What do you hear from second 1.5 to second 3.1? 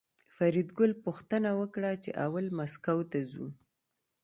وکړه چې اول مسکو